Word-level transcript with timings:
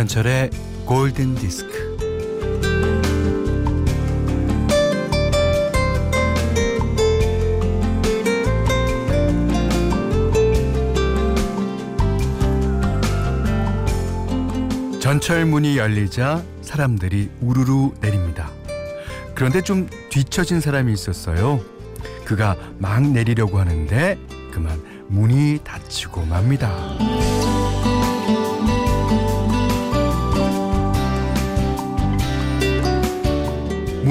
김현철의 0.00 0.50
골든 0.86 1.34
디스크. 1.34 1.90
전철 15.00 15.44
문이 15.44 15.76
열리자 15.76 16.42
사람들이 16.62 17.30
우르르 17.42 17.90
내립니다. 18.00 18.50
그런데 19.34 19.60
좀 19.60 19.86
뒤처진 20.08 20.60
사람이 20.60 20.92
있었어요. 20.94 21.60
그가 22.24 22.56
막 22.78 23.02
내리려고 23.02 23.58
하는데 23.58 24.18
그만 24.50 24.82
문이 25.08 25.58
닫히고 25.62 26.24
맙니다. 26.24 26.70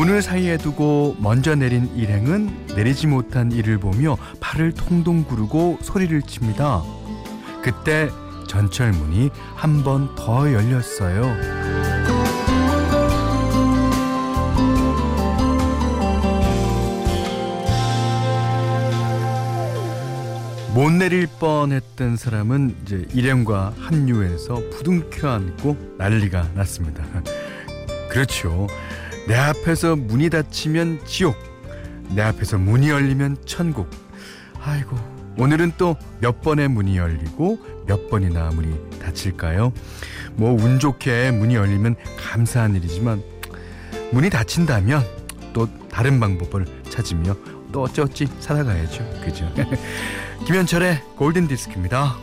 문을 0.09 0.23
사이에 0.23 0.57
두고 0.57 1.15
먼저 1.19 1.53
내린 1.53 1.95
일행은 1.95 2.65
내리지 2.75 3.05
못한 3.05 3.51
이를 3.51 3.77
보며 3.77 4.17
발을 4.39 4.71
통동 4.71 5.23
구르고 5.23 5.77
소리를 5.83 6.19
칩니다. 6.23 6.81
그때 7.61 8.09
전철 8.47 8.91
문이 8.91 9.29
한 9.55 9.83
번 9.83 10.15
더 10.15 10.51
열렸어요. 10.51 11.35
못 20.73 20.91
내릴 20.91 21.27
뻔했던 21.27 22.15
사람은 22.15 22.75
이제 22.83 23.05
일행과 23.13 23.73
합류해서 23.79 24.55
부둥켜 24.71 25.29
안고 25.29 25.95
난리가 25.97 26.49
났습니다. 26.55 27.03
그렇죠. 28.09 28.67
내 29.29 29.35
앞에서 29.35 29.95
문이 29.95 30.31
닫히면 30.31 31.01
지옥, 31.05 31.37
내 32.15 32.23
앞에서 32.23 32.57
문이 32.57 32.89
열리면 32.89 33.37
천국. 33.45 33.87
아이고, 34.59 34.97
오늘은 35.37 35.73
또 35.77 35.95
몇 36.19 36.41
번의 36.41 36.67
문이 36.67 36.97
열리고 36.97 37.59
몇 37.85 38.09
번이나 38.09 38.49
문이 38.49 38.99
닫힐까요? 38.99 39.71
뭐 40.33 40.53
운 40.53 40.79
좋게 40.79 41.29
문이 41.31 41.53
열리면 41.53 41.95
감사한 42.17 42.75
일이지만 42.75 43.21
문이 44.11 44.31
닫힌다면 44.31 45.05
또 45.53 45.69
다른 45.89 46.19
방법을 46.19 46.65
찾으며 46.89 47.37
또 47.71 47.83
어찌어찌 47.83 48.27
살아가야죠. 48.39 49.07
그죠? 49.23 49.47
김현철의 50.47 51.01
골든 51.17 51.47
디스크입니다. 51.47 52.17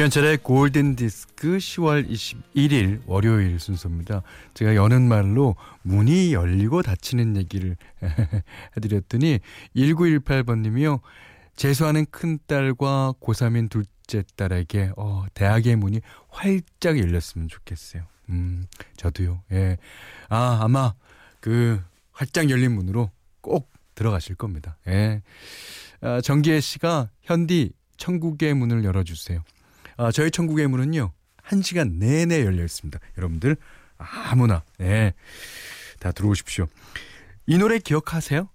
김현철의 0.00 0.38
골든 0.38 0.96
디스크 0.96 1.58
10월 1.58 2.08
21일 2.08 3.02
월요일 3.04 3.60
순서입니다. 3.60 4.22
제가 4.54 4.74
여는 4.74 5.06
말로 5.06 5.56
문이 5.82 6.32
열리고 6.32 6.80
닫히는 6.80 7.36
얘기를 7.36 7.76
해드렸더니 8.78 9.40
1918번님이요. 9.76 11.00
재수하는 11.54 12.06
큰딸과 12.06 13.12
고3인 13.20 13.68
둘째 13.68 14.24
딸에게 14.36 14.92
어, 14.96 15.26
대학의 15.34 15.76
문이 15.76 16.00
활짝 16.30 16.98
열렸으면 16.98 17.48
좋겠어요. 17.48 18.02
음, 18.30 18.64
저도요. 18.96 19.42
예. 19.52 19.76
아, 20.30 20.60
아마 20.62 20.94
그 21.40 21.78
활짝 22.12 22.48
열린 22.48 22.72
문으로 22.72 23.10
꼭 23.42 23.70
들어가실 23.94 24.36
겁니다. 24.36 24.78
예. 24.86 25.20
아, 26.00 26.22
정기혜 26.22 26.60
씨가 26.60 27.10
현디 27.20 27.72
천국의 27.98 28.54
문을 28.54 28.82
열어주세요. 28.82 29.44
아, 30.00 30.10
저희 30.10 30.30
천국의 30.30 30.66
문은요, 30.66 31.12
한 31.42 31.60
시간 31.60 31.98
내내 31.98 32.42
열려 32.46 32.64
있습니다. 32.64 32.98
여러분들, 33.18 33.58
아무나, 33.98 34.64
네, 34.78 35.12
다 35.98 36.10
들어오십시오. 36.10 36.68
이 37.44 37.58
노래 37.58 37.78
기억하세요? 37.78 38.48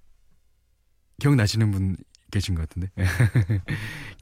기억나시는 1.20 1.70
분 1.70 1.98
계신 2.32 2.56
것 2.56 2.68
같은데. 2.68 2.90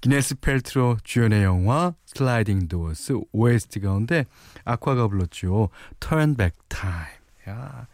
기네스 0.01 0.35
펠트로 0.41 0.97
주연의 1.05 1.43
영화 1.43 1.95
슬라이딩 2.07 2.67
도어스 2.67 3.21
OST 3.31 3.79
가운데 3.79 4.25
아쿠아가 4.65 5.07
불렀죠. 5.07 5.69
Turn 6.01 6.35
Back 6.35 6.59
Time. 6.67 7.19
야. 7.47 7.87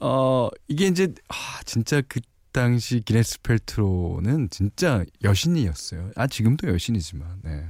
어, 0.00 0.48
이게 0.66 0.86
이제 0.86 1.12
아, 1.28 1.60
진짜 1.66 2.00
그 2.08 2.20
당시 2.52 3.00
기네스 3.00 3.42
펠트로는 3.42 4.48
진짜 4.48 5.04
여신이었어요. 5.22 6.12
아, 6.16 6.26
지금도 6.26 6.68
여신이지만. 6.68 7.40
네. 7.44 7.68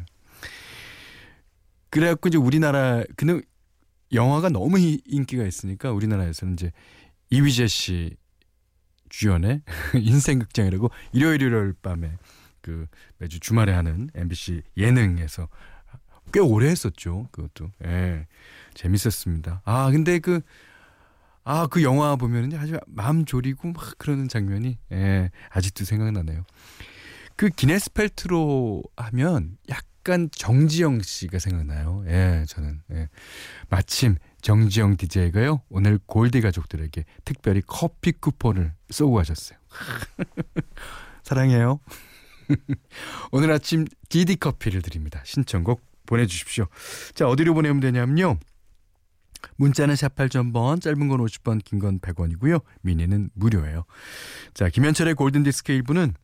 그래갖고 1.99 2.29
이제 2.29 2.39
우리나라 2.39 3.03
그는 3.17 3.43
영화가 4.13 4.51
너무 4.51 4.79
이- 4.79 5.03
인기가 5.05 5.45
있으니까 5.45 5.91
우리나라에서는 5.93 6.55
이제 6.55 6.71
이휘재 7.31 7.67
씨 7.67 8.17
주연의 9.09 9.63
인생극장이라고 9.95 10.91
일요일 11.13 11.43
일요일 11.43 11.75
밤에 11.83 12.17
그 12.61 12.87
매주 13.19 13.41
주말에 13.41 13.73
하는 13.73 14.11
MBC 14.15 14.63
예능에서 14.77 15.49
꽤 16.33 16.41
오래 16.41 16.69
했었죠. 16.69 17.29
그것도 17.33 17.73
예 17.87 18.27
재밌었습니다. 18.75 19.63
아 19.65 19.91
근데 19.91 20.19
그 20.21 20.41
아, 21.45 21.67
그 21.67 21.83
영화 21.83 22.15
보면은 22.17 22.57
아주 22.59 22.79
마음 22.87 23.25
졸이고 23.25 23.73
막 23.73 23.95
그러는 23.97 24.29
장면이 24.29 24.79
예, 24.93 25.31
아직도 25.49 25.85
생각나네요. 25.87 26.45
그 27.37 27.49
기네스 27.49 27.93
펠트로 27.95 28.83
하면 28.97 29.57
약 29.71 29.83
간 30.09 30.31
정지영 30.33 31.03
씨가 31.03 31.39
생각나요. 31.39 32.03
예, 32.07 32.45
저는 32.49 32.81
예. 32.93 33.11
마침 33.69 34.17
정지영 34.41 34.97
DJ가요 34.97 35.61
오늘 35.69 35.99
골디 36.07 36.41
가족들에게 36.41 37.05
특별히 37.27 37.61
커피 37.67 38.13
쿠폰을 38.13 38.73
쏘고 38.89 39.17
가셨어요. 39.17 39.59
사랑해요. 41.25 41.81
오늘 43.33 43.53
아침 43.53 43.85
디디 44.09 44.37
커피를 44.37 44.81
드립니다. 44.81 45.21
신청곡 45.27 45.83
보내주십시오. 46.07 46.67
자 47.15 47.29
어디로 47.29 47.53
보내면 47.53 47.81
되냐면요. 47.81 48.39
문자는 49.57 49.95
샵 49.95 50.15
8000번, 50.17 50.81
짧은 50.81 51.07
건 51.09 51.21
50번, 51.21 51.63
긴 51.63 51.79
건 51.81 52.01
100원이고요. 52.01 52.63
미니는 52.81 53.31
무료예요. 53.35 53.85
자, 54.55 54.69
김현철의 54.69 55.15
골든디스크 55.15 55.73
1부는 55.83 56.15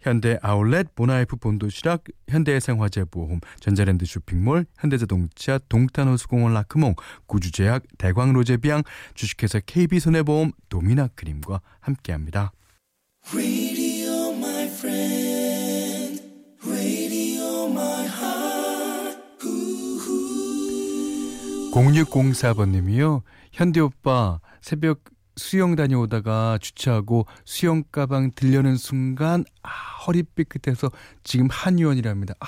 현대 0.00 0.38
아울렛, 0.42 0.94
보나이프 0.94 1.36
본도시락, 1.36 2.04
현대해상화재보험, 2.28 3.40
전자랜드 3.60 4.06
쇼핑몰, 4.06 4.66
현대자동차, 4.78 5.58
동탄호수공원 5.68 6.54
라크몽, 6.54 6.94
구주제약, 7.26 7.84
대광로제비앙, 7.98 8.82
주식회사 9.14 9.60
KB손해보험, 9.60 10.52
도미나 10.68 11.08
크림과 11.08 11.60
함께합니다. 11.80 12.52
Radio, 13.34 14.32
my 14.36 14.66
friend. 14.66 16.22
Radio, 16.66 17.66
my 17.68 18.06
heart. 18.06 18.60
0604번님이요. 21.72 23.22
현대 23.52 23.80
오빠 23.80 24.40
새벽 24.60 25.04
수영 25.40 25.74
다녀오다가 25.74 26.58
주차하고 26.60 27.24
수영 27.46 27.82
가방 27.90 28.30
들려는 28.34 28.76
순간 28.76 29.42
아, 29.62 29.70
허리 30.06 30.22
삐끗해서 30.22 30.90
지금 31.24 31.48
한의원이랍니다. 31.50 32.34
아, 32.40 32.46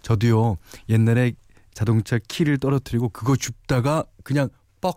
저도요 0.00 0.56
옛날에 0.88 1.34
자동차 1.74 2.18
키를 2.26 2.56
떨어뜨리고 2.56 3.10
그거 3.10 3.36
줍다가 3.36 4.04
그냥 4.22 4.48
뻑. 4.80 4.96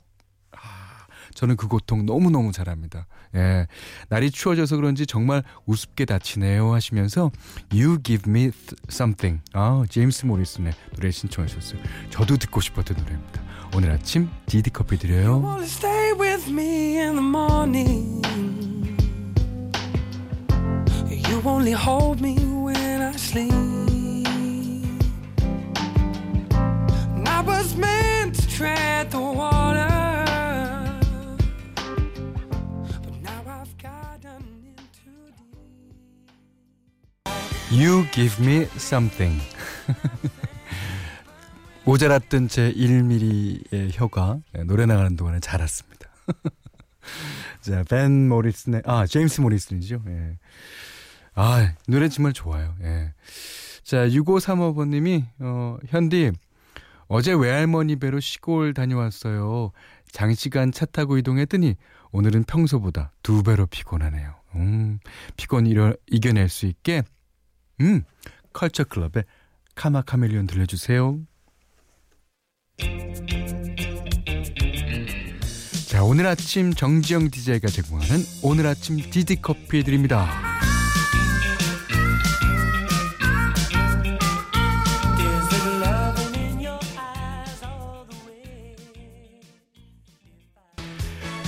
아, 0.53 1.07
저는 1.33 1.57
그 1.57 1.67
고통 1.67 2.05
너무 2.05 2.31
너무 2.31 2.53
잘합니다. 2.53 3.05
예, 3.35 3.67
날이 4.09 4.31
추워져서 4.31 4.75
그런지 4.77 5.05
정말 5.05 5.43
우습게 5.65 6.05
다치네요 6.05 6.73
하시면서 6.73 7.31
You 7.71 8.01
Give 8.03 8.29
Me 8.29 8.51
Something. 8.89 9.41
아, 9.53 9.83
제임스 9.89 10.25
모리슨의 10.25 10.73
노래 10.95 11.11
신청하셨어요. 11.11 11.79
저도 12.09 12.37
듣고 12.37 12.61
싶었던 12.61 12.97
노래입니다. 12.97 13.41
오늘 13.75 13.91
아침 13.91 14.29
디디 14.45 14.69
커피 14.71 14.97
드려요. 14.97 15.41
I 27.27 27.41
was 27.41 27.75
meant 27.77 28.35
to 28.35 28.47
tread 28.47 29.11
the 29.11 29.19
water. 29.19 29.76
You 37.77 38.07
give 38.11 38.43
me 38.43 38.63
something. 38.75 39.39
모자랐던 41.85 42.47
제 42.47 42.73
1mm의 42.73 43.91
혀가 43.91 44.39
예, 44.57 44.63
노래 44.63 44.87
나가는 44.87 45.15
동안에 45.15 45.39
자랐습니다. 45.39 46.09
자, 47.61 47.83
벤 47.87 48.29
모리슨의 48.29 48.81
아, 48.83 49.05
제임스 49.05 49.41
모리슨이죠. 49.41 50.01
예. 50.07 50.39
아, 51.35 51.71
노래 51.87 52.09
정말 52.09 52.33
좋아요. 52.33 52.73
예. 52.81 53.13
자, 53.83 54.07
6535번 54.07 54.87
님이 54.87 55.25
어, 55.37 55.77
현디 55.85 56.31
어제 57.07 57.31
외할머니 57.31 57.97
배로 57.97 58.19
시골 58.19 58.73
다녀왔어요. 58.73 59.71
장시간 60.11 60.71
차 60.71 60.87
타고 60.87 61.19
이동했더니 61.19 61.75
오늘은 62.11 62.45
평소보다 62.45 63.11
두 63.21 63.43
배로 63.43 63.67
피곤하네요. 63.67 64.33
음, 64.55 64.97
피곤 65.35 65.67
이려, 65.67 65.93
이겨낼 66.07 66.49
수 66.49 66.65
있게 66.65 67.03
음, 67.81 68.03
컬처 68.53 68.85
클럽의 68.85 69.23
카마 69.75 70.01
카멜리온 70.01 70.47
들려주세요. 70.47 71.19
자, 75.87 76.03
오늘 76.03 76.27
아침 76.27 76.73
정지영 76.73 77.31
DJ가 77.31 77.67
제공하는 77.67 78.17
오늘 78.43 78.67
아침 78.67 78.97
디디 78.97 79.41
커피 79.41 79.83
드립니다. 79.83 80.46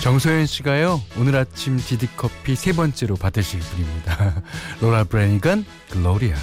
정소연 0.01 0.45
씨가요, 0.45 1.01
오늘 1.17 1.35
아침 1.35 1.77
디디 1.77 2.07
커피 2.15 2.55
세 2.55 2.71
번째로 2.71 3.15
받으실 3.15 3.59
분입니다. 3.59 4.41
로라 4.79 5.03
브레니건, 5.03 5.65
글로리아. 5.91 6.35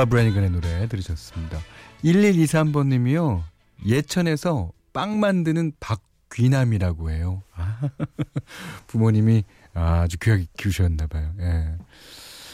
로라 0.00 0.04
브레니건의 0.06 0.50
노래 0.50 0.88
들으셨습니다. 0.88 1.58
1123번님이요. 2.04 3.42
예천에서 3.84 4.72
빵 4.92 5.20
만드는 5.20 5.72
박귀남이라고 5.80 7.10
해요. 7.10 7.42
아, 7.54 7.80
부모님이 8.86 9.44
아주 9.74 10.16
귀하게 10.18 10.46
키우셨나 10.56 11.06
봐요. 11.06 11.32
예. 11.40 11.74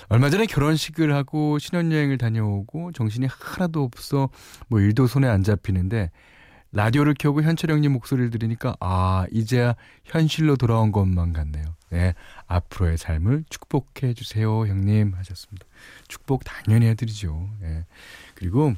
얼마 0.09 0.31
전에 0.31 0.47
결혼식을 0.47 1.15
하고 1.15 1.59
신혼여행을 1.59 2.19
다녀오고 2.19 2.93
정신이 2.93 3.27
하나도 3.31 3.83
없어 3.83 4.29
뭐 4.69 4.81
일도 4.81 5.07
손에 5.07 5.29
안 5.29 5.43
잡히는데 5.43 6.11
라디오를 6.73 7.15
켜고 7.19 7.43
현철 7.43 7.71
형님 7.71 7.93
목소리를 7.93 8.31
들으니까 8.31 8.77
아 8.81 9.27
이제야 9.31 9.75
현실로 10.05 10.57
돌아온 10.57 10.93
것만 10.93 11.33
같네요. 11.33 11.65
네 11.91 12.15
앞으로의 12.47 12.99
삶을 12.99 13.45
축복해 13.49 14.15
주세요 14.15 14.67
형님 14.67 15.15
하셨습니다. 15.15 15.67
축복 16.09 16.45
당연히 16.45 16.87
해드리죠. 16.87 17.49
예. 17.63 17.87
그리고 18.35 18.75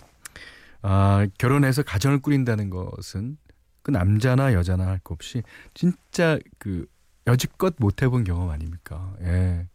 아 0.82 1.26
결혼해서 1.38 1.82
가정을 1.82 2.20
꾸린다는 2.20 2.70
것은 2.70 3.36
그 3.82 3.90
남자나 3.90 4.52
여자나 4.52 4.86
할 4.86 5.00
것 5.02 5.14
없이 5.14 5.42
진짜 5.74 6.38
그 6.58 6.86
여지껏 7.26 7.74
못 7.78 8.02
해본 8.02 8.24
경험 8.24 8.50
아닙니까? 8.50 9.14
예. 9.22 9.66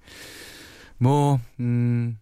뭐, 0.98 1.40
음, 1.60 2.18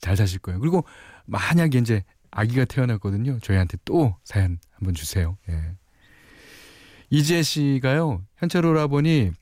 잘 0.00 0.16
사실 0.16 0.38
거예요. 0.38 0.60
그리고 0.60 0.84
만약에 1.26 1.78
이제 1.78 2.04
아기가 2.30 2.64
태어났거든요. 2.64 3.38
저희한테 3.40 3.78
또 3.84 4.16
사연 4.24 4.58
한번 4.72 4.94
주세요. 4.94 5.36
예. 5.48 5.72
이지혜 7.10 7.42
씨가요, 7.42 8.22
현철 8.36 8.64
오라버니 8.66 9.32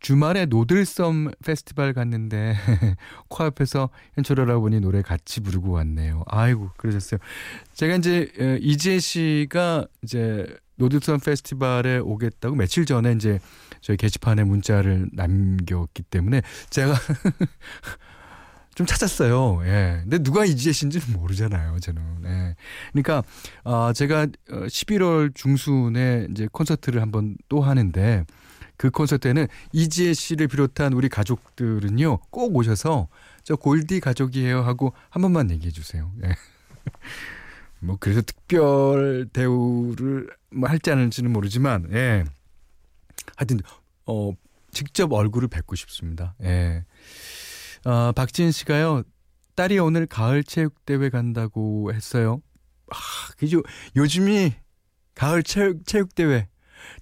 주말에 0.00 0.46
노들섬 0.46 1.32
페스티벌 1.44 1.92
갔는데 1.92 2.54
코앞에서 3.28 3.90
현철 4.14 4.40
오라버니 4.40 4.80
노래 4.80 5.02
같이 5.02 5.40
부르고 5.40 5.72
왔네요. 5.72 6.22
아이고, 6.26 6.70
그러셨어요. 6.76 7.18
제가 7.72 7.96
이제 7.96 8.30
어, 8.38 8.58
이지혜 8.60 9.00
씨가 9.00 9.86
이제 10.02 10.46
노들섬 10.76 11.18
페스티벌에 11.20 11.98
오겠다고 11.98 12.54
며칠 12.54 12.84
전에 12.84 13.12
이제 13.12 13.40
저희 13.80 13.96
게시판에 13.96 14.44
문자를 14.44 15.08
남겼기 15.12 16.04
때문에 16.04 16.42
제가 16.70 16.94
좀 18.78 18.86
찾았어요. 18.86 19.62
예. 19.64 19.98
근데 20.02 20.18
누가 20.18 20.44
이지혜 20.44 20.72
씨인지는 20.72 21.12
모르잖아요, 21.12 21.80
저는. 21.80 22.00
예. 22.26 22.54
그러니까, 22.92 23.24
어, 23.64 23.92
제가 23.92 24.28
어, 24.52 24.66
11월 24.66 25.34
중순에 25.34 26.28
이제 26.30 26.48
콘서트를 26.52 27.02
한번 27.02 27.36
또 27.48 27.60
하는데 27.60 28.24
그 28.76 28.90
콘서트에는 28.90 29.48
이지혜 29.72 30.14
씨를 30.14 30.46
비롯한 30.46 30.92
우리 30.92 31.08
가족들은요, 31.08 32.18
꼭 32.30 32.54
오셔서 32.54 33.08
저 33.42 33.56
골디 33.56 33.98
가족이에요 33.98 34.62
하고 34.62 34.92
한 35.10 35.22
번만 35.22 35.50
얘기해 35.50 35.72
주세요. 35.72 36.12
예. 36.22 36.36
뭐, 37.80 37.96
그래서 37.98 38.22
특별 38.22 39.28
대우를 39.32 40.28
뭐 40.52 40.68
할지 40.68 40.92
않을지는 40.92 41.32
모르지만, 41.32 41.88
예. 41.90 42.22
하여튼, 43.34 43.58
어, 44.06 44.30
직접 44.70 45.12
얼굴을 45.12 45.48
뵙고 45.48 45.74
싶습니다. 45.74 46.36
예. 46.44 46.84
어, 47.84 48.12
박지은 48.12 48.52
씨가요, 48.52 49.02
딸이 49.54 49.78
오늘 49.78 50.06
가을 50.06 50.44
체육대회 50.44 51.10
간다고 51.10 51.92
했어요. 51.92 52.40
아, 52.90 52.96
그죠. 53.36 53.62
요즘이 53.96 54.54
가을 55.14 55.42
체육, 55.42 55.84
체육대회, 55.84 56.48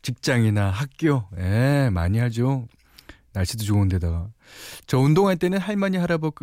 직장이나 0.02 0.70
학교, 0.70 1.28
예, 1.38 1.90
많이 1.92 2.18
하죠. 2.18 2.66
날씨도 3.32 3.64
좋은데다가. 3.64 4.28
저 4.86 4.98
운동할 4.98 5.36
때는 5.36 5.58
할머니, 5.58 5.98
할아버지, 5.98 6.36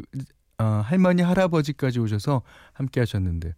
어, 0.59 0.63
할머니, 0.85 1.23
할아버지까지 1.23 1.99
오셔서 1.99 2.43
함께 2.73 2.99
하셨는데, 2.99 3.53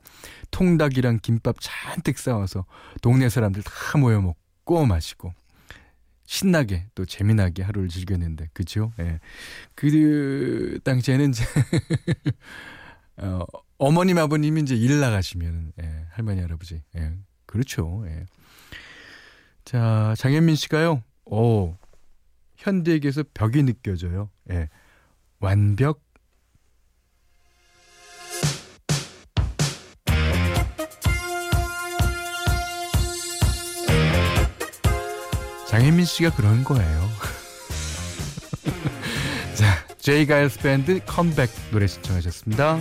통닭이랑 0.52 1.20
김밥 1.22 1.58
잔뜩 1.60 2.18
싸워서 2.18 2.66
동네 3.02 3.28
사람들 3.28 3.64
다 3.64 3.98
모여 3.98 4.22
먹고 4.22 4.86
마시고, 4.86 5.34
신나게 6.26 6.88
또 6.96 7.06
재미나게 7.06 7.64
하루를 7.64 7.90
즐겼는데 7.90 8.50
그죠? 8.54 8.92
예. 9.00 9.20
그 9.76 10.80
당시에는 10.84 11.30
이제 11.30 11.44
어, 13.18 13.46
어머님 13.78 14.18
아버님이 14.18 14.62
이제 14.62 14.76
일 14.76 15.00
나가시면 15.00 15.74
예, 15.82 16.06
할머니 16.12 16.42
할아버지 16.42 16.82
예. 16.96 17.14
그렇죠. 17.46 18.04
예. 18.08 18.26
자 19.64 20.14
장현민 20.18 20.56
씨가요. 20.56 21.04
오 21.26 21.76
현대에게서 22.58 23.24
벽이 23.34 23.64
느껴져요. 23.64 24.30
예. 24.52 24.70
완벽 25.40 26.05
장혜민 35.76 36.06
씨가 36.06 36.30
그런 36.30 36.64
거예요. 36.64 37.10
자, 39.56 39.86
제이 40.00 40.26
가일스 40.26 40.60
밴드 40.60 41.02
컴백 41.06 41.50
노래 41.70 41.86
신청하셨습니다. 41.86 42.80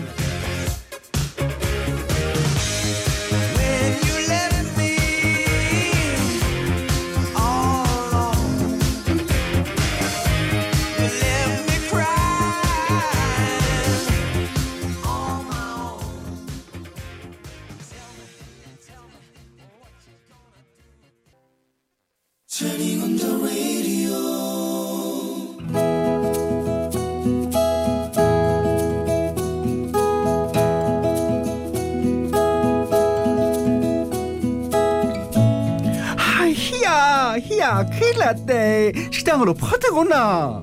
희야, 37.75 37.87
큰일 37.87 38.19
났대. 38.19 38.93
식당으로 39.11 39.55
퍼뜨거나. 39.55 40.63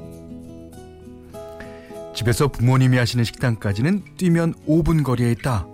집에서 2.15 2.47
부모님이 2.47 2.97
하시는 2.97 3.23
식당까지는 3.23 4.03
뛰면 4.17 4.53
5분 4.67 5.03
거리에 5.03 5.31
있다. 5.31 5.67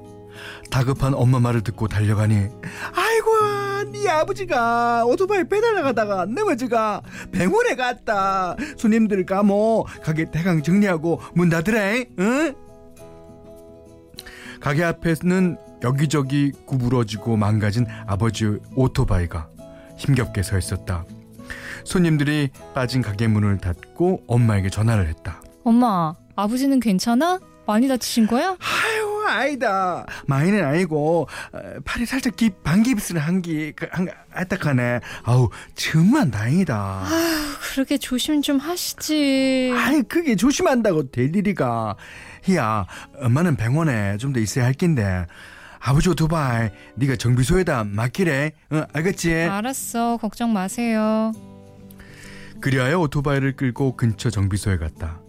다급한 0.69 1.13
엄마 1.13 1.39
말을 1.39 1.61
듣고 1.61 1.87
달려가니 1.87 2.35
아이고 2.35 3.91
네 3.91 4.07
아버지가 4.07 5.03
오토바이 5.05 5.43
배달 5.45 5.73
나가다가 5.73 6.25
넘어지가 6.25 7.01
병원에 7.31 7.75
갔다 7.75 8.55
손님들 8.77 9.25
가뭐 9.25 9.85
가게 10.03 10.29
대강 10.29 10.61
정리하고 10.61 11.21
문 11.33 11.49
닫으래 11.49 12.05
응? 12.19 12.53
가게 14.59 14.83
앞에는 14.83 15.57
여기저기 15.83 16.51
구부러지고 16.67 17.35
망가진 17.37 17.87
아버지의 18.05 18.59
오토바이가 18.75 19.47
힘겹게 19.97 20.43
서 20.43 20.57
있었다 20.57 21.05
손님들이 21.87 22.49
빠진 22.75 23.01
가게 23.01 23.27
문을 23.27 23.57
닫고 23.59 24.23
엄마에게 24.27 24.69
전화를 24.69 25.07
했다. 25.07 25.41
엄마, 25.63 26.13
아버지는 26.35 26.79
괜찮아? 26.81 27.39
많이 27.65 27.87
다치신 27.87 28.27
거야? 28.27 28.57
아유 28.59 29.23
아니다. 29.27 30.05
많이는 30.25 30.63
아니고 30.63 31.27
어, 31.53 31.59
팔이 31.85 32.05
살짝 32.05 32.35
깁 32.35 32.61
반깁스를 32.63 33.21
한기 33.21 33.73
한 33.91 34.07
아딱하네. 34.33 34.99
아우 35.23 35.49
정말 35.75 36.29
다행이다. 36.31 37.03
그렇게 37.73 37.97
조심 37.97 38.41
좀 38.41 38.57
하시지. 38.57 39.73
아이 39.75 40.01
그게 40.03 40.35
조심한다고 40.35 41.09
될 41.11 41.33
일이가. 41.35 41.95
희야 42.43 42.85
엄마는 43.21 43.55
병원에 43.55 44.17
좀 44.17 44.33
더 44.33 44.39
있어야 44.41 44.65
할 44.65 44.73
낀데. 44.73 45.25
아버지 45.79 46.09
오토바이 46.09 46.69
네가 46.95 47.15
정비소에다 47.17 47.85
맡기래. 47.85 48.51
어, 48.71 48.83
알겠지? 48.93 49.33
알았어, 49.33 50.17
걱정 50.17 50.51
마세요. 50.51 51.31
그리하여 52.61 52.99
오토바이를 52.99 53.55
끌고 53.55 53.95
근처 53.95 54.29
정비소에 54.29 54.77
갔다 54.77 55.21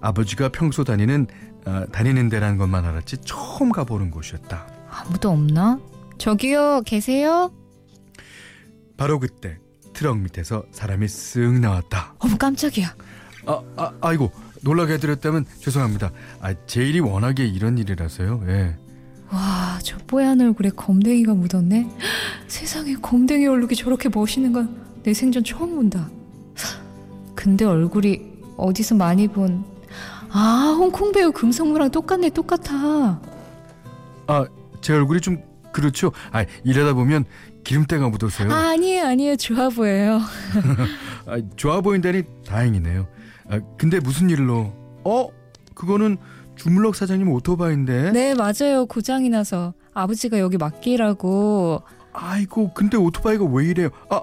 아버지가 0.00 0.50
평소 0.50 0.84
다니는 0.84 1.26
어, 1.66 1.84
다니는 1.90 2.28
데라는 2.28 2.58
것만 2.58 2.84
알았지 2.84 3.18
처음 3.24 3.72
가보는 3.72 4.10
곳이었다 4.10 4.66
아무도 4.90 5.30
없나? 5.30 5.80
저기요, 6.18 6.82
계세요? 6.86 7.52
바로 8.96 9.18
그때 9.18 9.58
트럭 9.92 10.18
밑에서 10.18 10.64
사람이 10.70 11.06
쓱 11.06 11.58
나왔다. 11.58 12.14
어머, 12.20 12.36
깜짝이야. 12.36 12.94
아, 13.46 13.62
아 13.76 13.92
아이고 14.00 14.30
놀라게 14.62 14.94
해드렸다면 14.94 15.46
죄송합니다. 15.58 16.12
아, 16.40 16.54
제 16.66 16.86
일이 16.86 17.00
워낙에 17.00 17.44
이런 17.44 17.76
일이라서요. 17.78 18.44
예. 18.46 18.76
와, 19.32 19.80
저 19.82 19.98
뽀얀 20.06 20.40
얼굴에 20.40 20.70
검댕이가 20.70 21.34
묻었네. 21.34 21.90
세상에 22.46 22.94
검댕이 22.94 23.48
얼룩이 23.48 23.74
저렇게 23.74 24.08
멋있는 24.08 24.52
건 24.52 24.84
내 25.04 25.12
생전 25.12 25.44
처음 25.44 25.76
본다. 25.76 26.10
근데 27.34 27.64
얼굴이 27.64 28.20
어디서 28.56 28.94
많이 28.94 29.28
본 29.28 29.64
아, 30.30 30.74
홍콩 30.76 31.12
배우 31.12 31.30
금성무랑 31.30 31.90
똑같네, 31.92 32.30
똑같아. 32.30 33.20
아, 34.26 34.46
제 34.80 34.92
얼굴이 34.92 35.20
좀 35.20 35.38
그렇죠. 35.72 36.10
아, 36.32 36.44
일하다 36.64 36.94
보면 36.94 37.24
기름때가 37.62 38.08
묻어서요. 38.08 38.50
아, 38.50 38.70
아니에요, 38.70 39.06
아니에요. 39.06 39.36
좋아 39.36 39.68
보여요. 39.68 40.20
아, 41.26 41.40
좋아 41.56 41.80
보인다니 41.80 42.24
다행이네요. 42.46 43.06
아, 43.48 43.60
근데 43.78 44.00
무슨 44.00 44.28
일로? 44.28 44.72
어? 45.04 45.28
그거는 45.74 46.16
주물럭 46.56 46.96
사장님 46.96 47.28
오토바이인데. 47.30 48.10
네, 48.10 48.34
맞아요. 48.34 48.86
고장이 48.86 49.28
나서 49.28 49.72
아버지가 49.92 50.40
여기 50.40 50.56
맡기라고. 50.56 51.82
아이고, 52.12 52.72
근데 52.74 52.96
오토바이가 52.96 53.44
왜 53.44 53.66
이래요? 53.66 53.90
아, 54.10 54.22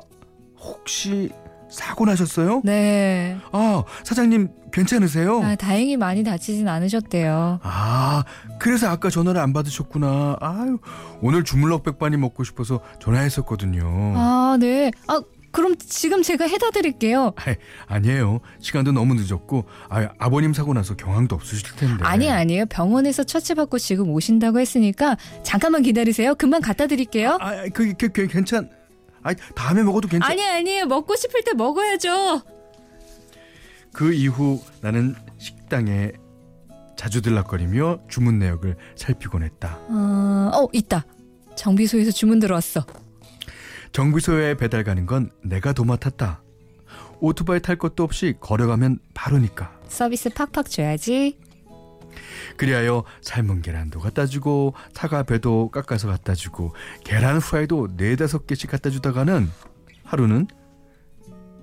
혹시 0.59 1.29
사고 1.71 2.05
나셨어요? 2.05 2.61
네. 2.63 3.37
아, 3.51 3.83
사장님 4.03 4.49
괜찮으세요? 4.71 5.41
아, 5.41 5.55
다행히 5.55 5.97
많이 5.97 6.23
다치진 6.23 6.67
않으셨대요. 6.67 7.59
아, 7.63 8.23
그래서 8.59 8.89
아까 8.89 9.09
전화를 9.09 9.41
안 9.41 9.53
받으셨구나. 9.53 10.37
아유, 10.39 10.77
오늘 11.21 11.43
주물럭 11.43 11.83
백반이 11.83 12.17
먹고 12.17 12.43
싶어서 12.43 12.81
전화했었거든요. 12.99 14.13
아, 14.15 14.57
네. 14.59 14.91
아, 15.07 15.21
그럼 15.51 15.75
지금 15.77 16.21
제가 16.23 16.45
해다 16.45 16.71
드릴게요. 16.71 17.33
아이, 17.35 17.55
아니에요. 17.87 18.39
시간도 18.59 18.91
너무 18.93 19.15
늦었고, 19.15 19.65
아, 19.89 20.09
아버님 20.17 20.53
사고 20.53 20.73
나서 20.73 20.95
경황도 20.95 21.35
없으실 21.35 21.75
텐데. 21.75 22.03
아니, 22.05 22.29
아니에요. 22.29 22.65
병원에서 22.67 23.23
처치받고 23.23 23.77
지금 23.77 24.09
오신다고 24.09 24.59
했으니까 24.59 25.17
잠깐만 25.43 25.81
기다리세요. 25.83 26.35
금방 26.35 26.61
갖다 26.61 26.87
드릴게요. 26.87 27.37
아, 27.41 27.65
그, 27.73 27.93
그, 27.97 28.09
그 28.09 28.27
괜찮. 28.27 28.69
아, 29.23 29.33
다음에 29.55 29.83
먹어도 29.83 30.07
괜찮. 30.07 30.29
아니, 30.31 30.43
아니에요. 30.43 30.85
먹고 30.85 31.15
싶을 31.15 31.43
때 31.43 31.53
먹어야죠. 31.53 32.41
그 33.93 34.13
이후 34.13 34.61
나는 34.81 35.15
식당에 35.37 36.11
자주 36.95 37.21
들락거리며 37.21 38.01
주문 38.07 38.39
내역을 38.39 38.77
살피곤 38.95 39.43
했다. 39.43 39.77
어, 39.89 40.51
어, 40.53 40.67
있다. 40.71 41.05
정비소에서 41.55 42.11
주문 42.11 42.39
들어왔어. 42.39 42.85
정비소에 43.91 44.55
배달 44.55 44.83
가는 44.83 45.05
건 45.05 45.31
내가 45.43 45.73
도맡았다. 45.73 46.41
오토바이 47.19 47.59
탈 47.61 47.75
것도 47.75 48.03
없이 48.03 48.35
걸어가면 48.39 48.99
바로니까. 49.13 49.79
서비스 49.87 50.29
팍팍 50.29 50.69
줘야지. 50.69 51.37
그리하여 52.57 53.03
삶은 53.21 53.61
계란도 53.61 53.99
갖다 53.99 54.25
주고 54.25 54.73
사과 54.93 55.23
배도 55.23 55.69
깎아서 55.69 56.07
갖다 56.07 56.33
주고 56.35 56.73
계란 57.03 57.37
후라이도 57.39 57.89
네다섯 57.97 58.47
개씩 58.47 58.69
갖다 58.69 58.89
주다가는 58.89 59.49
하루는 60.03 60.47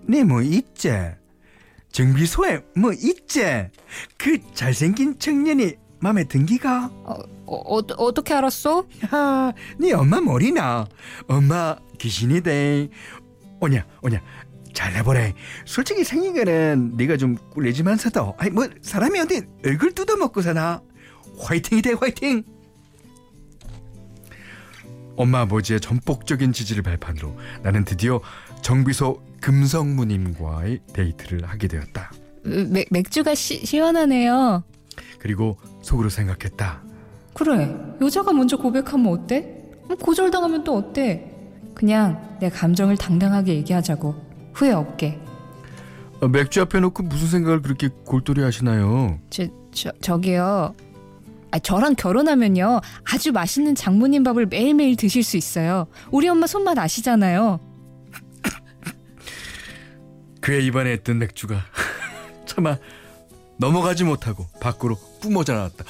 네 0.08 0.22
뭐 0.24 0.40
있지? 0.42 0.90
정비소에 1.92 2.62
뭐 2.76 2.92
있지? 2.92 3.42
그 4.16 4.38
잘생긴 4.54 5.18
청년이 5.18 5.74
맘에 6.00 6.24
든기가? 6.24 6.90
어, 7.04 7.14
어, 7.46 7.76
어, 7.76 7.82
어 7.96 8.12
떻게 8.12 8.34
알았어? 8.34 8.84
야 9.12 9.52
네 9.78 9.92
엄마 9.92 10.20
머리나 10.20 10.86
엄마 11.28 11.76
귀신이대 11.98 12.88
오냐 13.60 13.84
오냐 14.02 14.22
잘해보래 14.78 15.34
솔직히 15.64 16.04
생긴 16.04 16.34
거는 16.34 16.92
네가 16.96 17.16
좀 17.16 17.36
꿀리지만서도 17.50 18.36
아니 18.38 18.50
뭐 18.50 18.68
사람이 18.80 19.18
어디 19.18 19.42
얼굴 19.66 19.92
뜯어먹고 19.92 20.40
사나 20.40 20.80
화이팅이대 21.40 21.94
화이팅 21.98 22.44
엄마 25.16 25.40
아버지의 25.40 25.80
전폭적인 25.80 26.52
지지를 26.52 26.84
발판으로 26.84 27.36
나는 27.64 27.84
드디어 27.84 28.20
정비소 28.62 29.20
금성무님과의 29.40 30.78
데이트를 30.92 31.44
하게 31.44 31.66
되었다 31.66 32.12
맥, 32.44 32.86
맥주가 32.90 33.34
시, 33.34 33.66
시원하네요. 33.66 34.62
그리고 35.18 35.58
속으로 35.82 36.08
생각했다 36.08 36.84
그래. 37.34 37.76
여자가 38.00 38.32
먼저 38.32 38.56
고백하면 38.56 39.12
어때? 39.12 39.64
음, 39.90 39.96
고절당하면 39.96 40.62
또 40.62 40.76
어때? 40.76 41.34
그냥 41.74 42.36
내 42.40 42.48
감정을 42.48 42.96
당당하게 42.96 43.54
얘기하자고. 43.54 44.27
후회 44.58 44.72
없게. 44.72 45.20
어, 46.20 46.26
맥주 46.26 46.60
앞에 46.60 46.80
놓고 46.80 47.04
무슨 47.04 47.28
생각을 47.28 47.62
그렇게 47.62 47.88
골똘히 48.04 48.42
하시나요 48.42 49.20
저, 49.30 49.46
저, 49.72 49.92
저기요. 50.00 50.74
아, 51.52 51.58
저랑 51.60 51.94
결혼하면요. 51.94 52.80
아주 53.04 53.30
맛있는 53.30 53.76
장모님 53.76 54.24
밥을 54.24 54.46
매일매일 54.46 54.96
드실 54.96 55.22
수 55.22 55.36
있어요. 55.36 55.86
우리 56.10 56.28
엄마 56.28 56.48
손맛 56.48 56.76
아시잖아요. 56.76 57.60
그의 60.40 60.66
입안에 60.66 60.92
있던 60.94 61.18
맥주가 61.18 61.60
차마 62.46 62.78
넘어가지 63.58 64.02
못하고 64.02 64.46
밖으로 64.60 64.96
뿜어져 65.20 65.54
나왔다. 65.54 65.84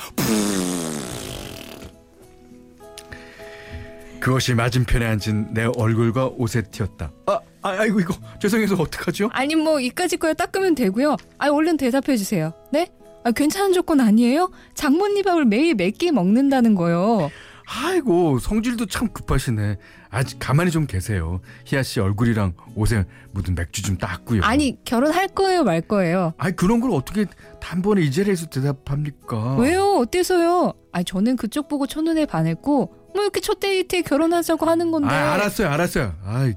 그것이 4.20 4.54
맞은편에 4.54 5.06
앉은 5.06 5.54
내 5.54 5.64
얼굴과 5.64 6.26
옷에 6.36 6.62
튀었다. 6.62 7.12
아, 7.26 7.38
아 7.62 7.70
아이고 7.70 8.00
이거 8.00 8.14
죄송해서 8.40 8.74
어떡하죠? 8.76 9.30
아니 9.32 9.54
뭐 9.54 9.80
이까지 9.80 10.16
거야 10.16 10.34
닦으면 10.34 10.74
되고요. 10.74 11.16
아 11.38 11.48
얼른 11.48 11.76
대답해 11.76 12.16
주세요. 12.16 12.52
네? 12.72 12.88
아, 13.24 13.32
괜찮은 13.32 13.72
조건 13.72 14.00
아니에요? 14.00 14.50
장모님 14.74 15.24
밥을 15.24 15.44
매일 15.44 15.74
몇 15.74 15.90
끼 15.98 16.12
먹는다는 16.12 16.74
거요. 16.74 17.30
아이고 17.70 18.38
성질도 18.38 18.86
참 18.86 19.08
급하시네. 19.12 19.76
아직 20.10 20.38
가만히 20.38 20.70
좀 20.70 20.86
계세요. 20.86 21.40
희아 21.66 21.82
씨 21.82 22.00
얼굴이랑 22.00 22.54
옷에 22.76 23.04
묻은 23.32 23.54
맥주 23.54 23.82
좀 23.82 23.98
닦고요. 23.98 24.42
아니 24.42 24.82
결혼할 24.84 25.28
거예요 25.28 25.64
말 25.64 25.82
거예요. 25.82 26.32
아니 26.38 26.56
그런 26.56 26.80
걸 26.80 26.92
어떻게 26.92 27.26
단번에 27.60 28.00
이 28.02 28.10
자리에서 28.10 28.46
대답합니까? 28.46 29.56
왜요? 29.56 29.96
어때서요? 29.98 30.72
아니 30.92 31.04
저는 31.04 31.36
그쪽 31.36 31.68
보고 31.68 31.86
첫눈에 31.86 32.24
반했고 32.24 32.94
뭐 33.14 33.22
이렇게 33.22 33.40
첫 33.40 33.60
데이트에 33.60 34.00
결혼하자고 34.02 34.64
하는 34.64 34.90
건데. 34.90 35.08
아 35.14 35.32
알았어요, 35.34 35.68
알았어요. 35.68 36.14
아 36.24 36.50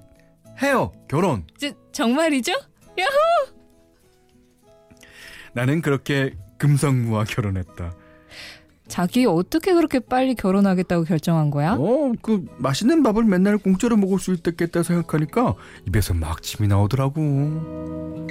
해요 0.61 0.91
결혼. 1.07 1.45
저, 1.57 1.71
정말이죠? 1.91 2.53
나는 5.53 5.81
그렇게 5.81 6.35
금성무와 6.57 7.25
결혼했다. 7.25 7.93
자기 8.87 9.25
어떻게 9.25 9.73
그렇게 9.73 9.99
빨리 9.99 10.35
결혼하겠다고 10.35 11.05
결정한 11.05 11.49
거야? 11.49 11.73
어, 11.79 12.11
그 12.21 12.45
맛있는 12.57 13.03
밥을 13.03 13.23
맨날 13.23 13.57
공짜로 13.57 13.95
먹을 13.95 14.19
수 14.19 14.33
있겠다 14.33 14.83
생각하니까 14.83 15.55
입에서 15.87 16.13
막 16.13 16.41
침이 16.43 16.67
나오더라고. 16.67 18.27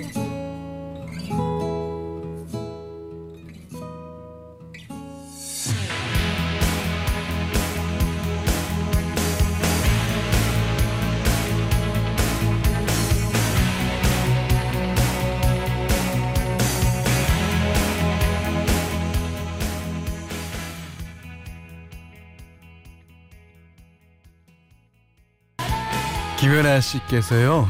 김연아 26.41 26.81
씨께서요. 26.81 27.69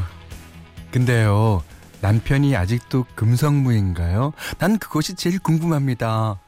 근데요, 0.92 1.64
남편이 2.02 2.54
아직도 2.54 3.04
금성무인가요? 3.16 4.32
난 4.58 4.78
그것이 4.78 5.16
제일 5.16 5.40
궁금합니다. 5.40 6.40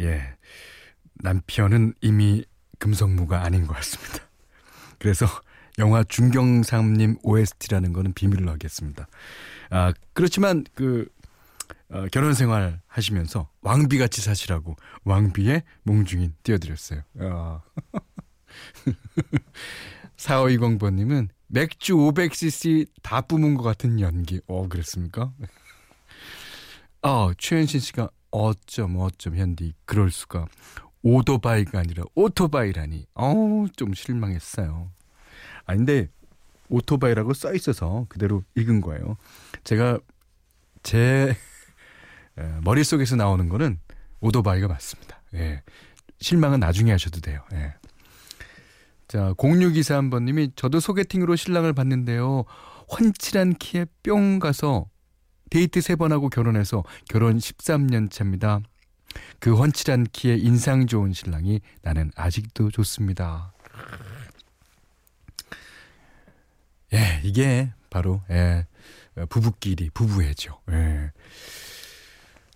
예. 0.00 0.34
남편은 1.14 1.94
이미 2.00 2.44
금성무가 2.80 3.44
아닌 3.44 3.68
것 3.68 3.74
같습니다. 3.74 4.24
그래서 4.98 5.24
영화 5.78 6.02
중경삼님 6.02 7.18
OST라는 7.22 7.92
거는 7.92 8.12
비밀로 8.12 8.50
하겠습니다. 8.50 9.06
아, 9.70 9.92
그렇지만 10.14 10.64
그 10.74 11.06
어, 11.90 12.06
결혼 12.10 12.34
생활 12.34 12.80
하시면서 12.88 13.48
왕비 13.60 13.98
같이 13.98 14.20
사시라고 14.20 14.74
왕비의 15.04 15.62
몽중인 15.84 16.34
띄워드렸어요. 16.42 17.02
아. 17.20 17.60
4520번님은 20.18 21.28
맥주 21.46 21.94
500cc 21.94 22.88
다 23.02 23.22
뿜은 23.22 23.54
것 23.54 23.62
같은 23.62 24.00
연기. 24.00 24.40
어, 24.46 24.68
그랬습니까? 24.68 25.32
어, 27.02 27.32
최현신 27.38 27.80
씨가 27.80 28.10
어쩜 28.30 28.96
어쩜 28.98 29.36
현디 29.36 29.72
그럴 29.86 30.10
수가 30.10 30.46
오토바이가 31.02 31.78
아니라 31.78 32.04
오토바이라니. 32.14 33.06
어우, 33.14 33.68
좀 33.76 33.94
실망했어요. 33.94 34.90
아, 35.64 35.76
근데 35.76 36.08
오토바이라고 36.68 37.32
써 37.32 37.54
있어서 37.54 38.04
그대로 38.08 38.42
읽은 38.56 38.80
거예요. 38.80 39.16
제가 39.64 39.98
제 40.82 41.34
에, 42.36 42.42
머릿속에서 42.62 43.16
나오는 43.16 43.48
거는 43.48 43.78
오토바이가 44.20 44.68
맞습니다. 44.68 45.22
예. 45.34 45.62
실망은 46.20 46.60
나중에 46.60 46.90
하셔도 46.90 47.20
돼요. 47.20 47.42
예. 47.52 47.74
자, 49.08 49.32
0623번님이 49.38 50.52
저도 50.54 50.80
소개팅으로 50.80 51.34
신랑을 51.34 51.72
봤는데요. 51.72 52.44
훤칠한 52.90 53.54
키에 53.54 53.86
뿅 54.02 54.38
가서 54.38 54.86
데이트 55.48 55.80
세번 55.80 56.12
하고 56.12 56.28
결혼해서 56.28 56.84
결혼 57.08 57.38
13년 57.38 58.10
차입니다. 58.10 58.60
그 59.40 59.54
훤칠한 59.54 60.08
키에 60.12 60.36
인상 60.36 60.86
좋은 60.86 61.14
신랑이 61.14 61.60
나는 61.80 62.10
아직도 62.16 62.70
좋습니다. 62.70 63.54
예, 66.92 67.20
이게 67.22 67.72
바로 67.88 68.20
예, 68.30 68.66
부부끼리 69.30 69.88
부부애죠. 69.90 70.60
예. 70.70 71.12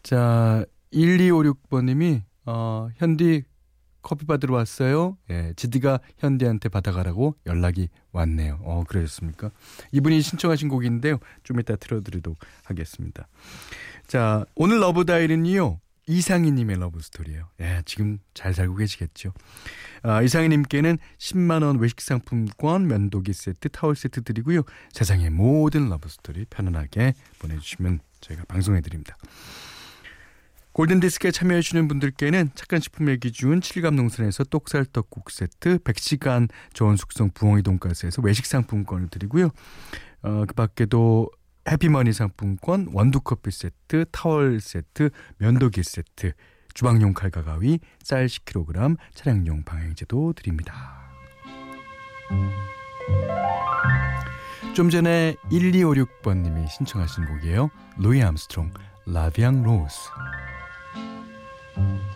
자, 0.03 0.67
1256번님이 0.93 2.23
어, 2.45 2.89
현디 2.97 3.45
커피 4.03 4.27
받으러 4.27 4.55
왔어요. 4.55 5.17
예, 5.31 5.53
지디가 5.57 6.01
현디한테 6.19 6.69
받아가라고 6.69 7.37
연락이 7.47 7.89
왔네요. 8.13 8.59
어, 8.63 8.85
그러셨습니까? 8.87 9.51
이분이 9.93 10.21
신청하신 10.21 10.69
곡인데요. 10.69 11.19
좀 11.45 11.61
이따 11.61 11.77
틀어드리도록 11.77 12.39
하겠습니다. 12.65 13.29
자, 14.07 14.45
오늘 14.55 14.81
Love 14.81 15.05
Diary는요. 15.05 15.79
이상희님의 16.09 16.79
love 16.81 17.01
story예요. 17.01 17.49
예, 17.61 17.83
지금 17.87 18.19
잘 18.35 18.55
살고 18.55 18.75
계시겠죠. 18.75 19.33
아, 20.03 20.21
이상희님께는 20.21 20.99
10만 21.19 21.63
원 21.63 21.79
외식 21.79 22.01
상품권, 22.01 22.89
면도기 22.89 23.33
세트, 23.33 23.69
타월 23.69 23.95
세트 23.95 24.23
드리고요. 24.23 24.63
세상의 24.93 25.31
모든 25.31 25.89
love 25.89 26.09
story 26.09 26.45
편안하게 26.47 27.15
보내주시면 27.39 28.01
저희가 28.21 28.45
방송해 28.47 28.81
드립니다. 28.81 29.17
골든디스크에 30.73 31.31
참여해주시는 31.33 31.87
분들께는 31.89 32.51
착한 32.55 32.81
식품의 32.81 33.19
기준 33.19 33.61
칠갑농산에서 33.61 34.49
떡쌀 34.49 34.87
떡국 34.87 35.31
세트, 35.31 35.79
100시간 35.79 36.49
저온 36.73 36.97
숙성 36.97 37.31
부엉이 37.33 37.63
돈가스에서 37.63 38.23
외식 38.23 38.47
상품권을 38.47 39.09
드리고요. 39.09 39.51
어, 40.23 40.45
그 40.47 40.55
밖에도 40.55 41.31
해피머니 41.71 42.13
상품권, 42.13 42.89
원두커피 42.93 43.51
세트, 43.51 44.07
타월 44.11 44.61
세트, 44.61 45.11
면도기 45.39 45.83
세트, 45.83 46.33
주방용 46.75 47.13
칼과 47.13 47.43
가위, 47.43 47.79
쌀 48.03 48.27
10kg, 48.27 48.97
차량용 49.15 49.65
방향제도 49.65 50.33
드립니다. 50.33 51.03
좀 54.75 54.89
전에 54.89 55.37
1256번님이 55.51 56.67
신청하신 56.67 57.27
곡이에요. 57.27 57.71
루이 57.99 58.23
암스트롱, 58.23 58.73
라비앙 59.05 59.63
로스. 59.63 60.09
Thank 61.83 62.03
you. 62.03 62.12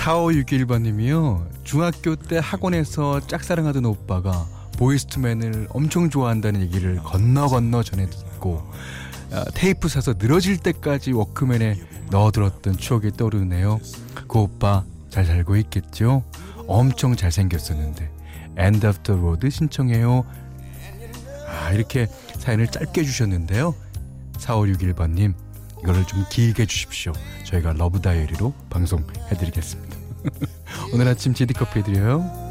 4561번님이요. 0.00 1.46
중학교 1.62 2.16
때 2.16 2.40
학원에서 2.42 3.20
짝사랑하던 3.26 3.84
오빠가 3.84 4.46
보이스투맨을 4.78 5.68
엄청 5.70 6.08
좋아한다는 6.08 6.62
얘기를 6.62 6.96
건너 6.96 7.48
건너 7.48 7.82
전해 7.82 8.08
듣고 8.08 8.62
아, 9.30 9.44
테이프 9.54 9.88
사서 9.88 10.14
늘어질 10.18 10.56
때까지 10.56 11.12
워크맨에 11.12 11.76
넣어들었던 12.10 12.78
추억이 12.78 13.12
떠오르네요. 13.12 13.78
그 14.26 14.38
오빠 14.38 14.84
잘 15.10 15.26
살고 15.26 15.56
있겠죠? 15.56 16.24
엄청 16.66 17.14
잘생겼었는데. 17.14 18.10
End 18.58 18.86
of 18.86 18.98
the 19.02 19.20
Road 19.20 19.48
신청해요. 19.50 20.24
아, 21.46 21.72
이렇게 21.72 22.06
사연을 22.38 22.68
짧게 22.68 23.04
주셨는데요. 23.04 23.74
4561번님, 24.38 25.34
이거를 25.82 26.06
좀 26.06 26.24
길게 26.30 26.66
주십시오. 26.66 27.12
저희가 27.44 27.72
러브 27.72 28.00
다이어리로 28.00 28.52
방송해드리겠습니다. 28.70 29.89
오늘 30.92 31.08
아침 31.08 31.34
GD 31.34 31.54
커피 31.54 31.82
드려요. 31.82 32.49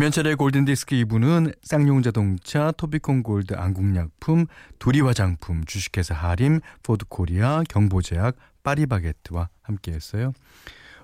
김현철의 0.00 0.36
골든디스크 0.36 0.96
2부는 0.96 1.54
쌍용자동차, 1.62 2.72
토비콘 2.78 3.22
골드 3.22 3.52
안국약품, 3.54 4.46
두리 4.78 5.02
화장품, 5.02 5.62
주식회사 5.66 6.14
하림, 6.14 6.60
포드코리아, 6.82 7.64
경보제약, 7.68 8.34
파리바게트와 8.62 9.50
함께했어요. 9.60 10.32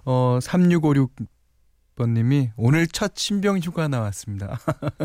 어, 0.07 0.39
3656번님이 0.41 2.53
오늘 2.57 2.87
첫 2.87 3.13
신병 3.17 3.59
휴가 3.59 3.87
나왔습니다. 3.87 4.59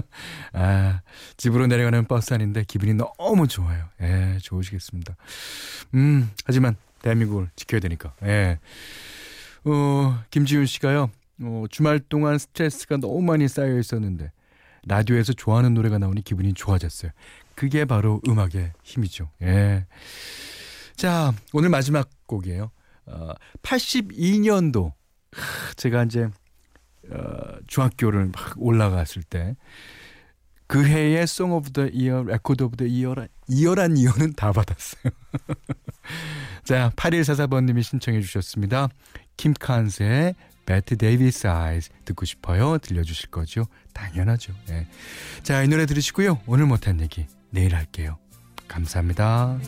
아, 0.53 1.01
집으로 1.35 1.67
내려가는 1.67 2.05
버스 2.05 2.33
안인데 2.33 2.63
기분이 2.63 2.93
너무 2.93 3.49
좋아요. 3.49 3.89
예, 3.99 4.37
좋으시겠습니다. 4.41 5.17
음, 5.95 6.31
하지만 6.45 6.77
대한민국을 7.01 7.49
지켜야 7.57 7.81
되니까. 7.81 8.13
예. 8.23 8.57
어, 9.65 10.23
김지윤 10.29 10.65
씨가요. 10.65 11.09
어, 11.41 11.65
주말 11.69 11.99
동안 11.99 12.37
스트레스가 12.37 12.97
너무 12.97 13.21
많이 13.21 13.47
쌓여 13.47 13.77
있었는데 13.77 14.31
라디오에서 14.87 15.33
좋아하는 15.33 15.73
노래가 15.73 15.97
나오니 15.97 16.23
기분이 16.23 16.53
좋아졌어요. 16.53 17.11
그게 17.55 17.85
바로 17.85 18.21
음악의 18.27 18.73
힘이죠. 18.83 19.29
예. 19.41 19.85
자, 20.95 21.33
오늘 21.53 21.69
마지막 21.69 22.09
곡이에요. 22.25 22.71
어, 23.05 23.29
82년도 23.61 24.93
제가 25.75 26.03
이제 26.03 26.29
어, 27.09 27.57
중학교를 27.67 28.27
막 28.27 28.53
올라갔을 28.57 29.23
때 29.23 29.55
그 30.71 30.85
해의 30.85 31.27
Song 31.27 31.51
of 31.51 31.73
the 31.73 31.85
Year, 31.87 32.23
Record 32.23 32.63
of 32.63 32.77
the 32.77 32.85
Year란 32.85 33.27
Year란 33.49 33.97
Year는 33.97 34.31
다 34.37 34.53
받았어요. 34.53 35.11
자, 36.63 36.89
8144번님이 36.95 37.83
신청해 37.83 38.21
주셨습니다. 38.21 38.87
킴 39.35 39.53
칸스의 39.53 40.33
Bette 40.65 40.97
Davis 40.97 41.47
Eyes 41.47 41.89
듣고 42.05 42.25
싶어요 42.25 42.77
들려주실 42.77 43.29
거죠? 43.29 43.65
당연하죠. 43.93 44.53
네. 44.67 44.87
자, 45.43 45.63
이 45.63 45.67
노래 45.67 45.85
들으시고요. 45.85 46.41
오늘 46.45 46.65
못한 46.65 46.99
얘기 47.01 47.25
내일 47.49 47.75
할게요. 47.75 48.17
감사합니다. 48.67 49.59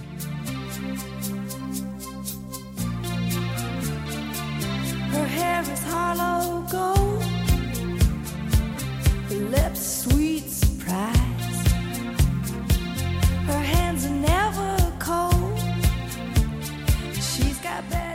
got 17.63 17.89
bad. 17.89 18.12